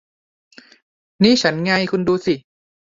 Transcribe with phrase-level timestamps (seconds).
[1.23, 2.35] นี่ฉันไง คุณดูสิ